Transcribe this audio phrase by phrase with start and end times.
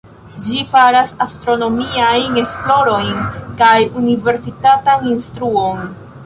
[0.43, 3.21] Ĝi faras astronomiajn esplorojn
[3.61, 5.87] kaj universitatan instruon.